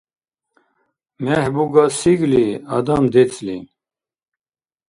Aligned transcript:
Мегь 1.23 1.49
буга 1.55 1.85
сигли, 1.99 2.47
адам— 2.77 3.03
децӀли. 3.13 3.57